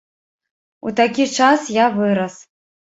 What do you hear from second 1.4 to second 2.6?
час я вырас.